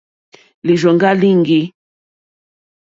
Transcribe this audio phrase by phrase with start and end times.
[0.65, 1.61] Lìrzòŋɡá líŋɡî.